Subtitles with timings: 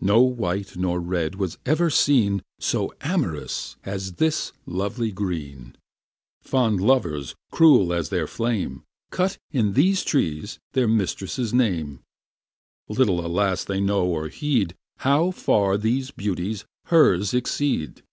[0.00, 5.74] No white nor red was ever seen So am'rous as this lovely green.
[6.40, 11.98] Fond lovers, cruel as their flame, Cut in these trees their mistress' name;
[12.88, 18.04] Little, alas, they know or heed How far these beauties hers exceed!